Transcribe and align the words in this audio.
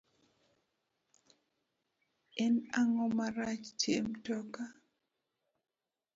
En 2.45 2.53
ango 2.81 3.07
marach 3.17 3.65
tie 3.79 3.97
mtoka 4.09 4.63